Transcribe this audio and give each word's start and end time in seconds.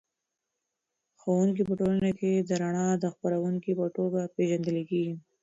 ښوونکی 1.19 1.63
په 1.69 1.73
ټولنه 1.79 2.11
کې 2.19 2.31
د 2.37 2.49
رڼا 2.61 2.87
د 3.03 3.05
خپروونکي 3.13 3.71
په 3.79 3.85
توګه 3.97 4.31
پېژندل 4.35 4.77
کېږي. 4.89 5.15